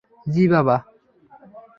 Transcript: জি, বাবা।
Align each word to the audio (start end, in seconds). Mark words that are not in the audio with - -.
জি, 0.27 0.43
বাবা। 0.47 0.75